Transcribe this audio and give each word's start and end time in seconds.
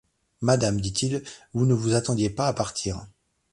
Madame, 0.41 0.81
dit-il, 0.81 1.21
vous 1.53 1.67
ne 1.67 1.75
vous 1.75 1.93
attendiez 1.93 2.31
pas 2.31 2.47
à 2.47 2.53
partir. 2.53 3.05